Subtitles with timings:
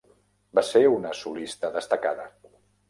[0.59, 2.29] Va ser una solista destacada.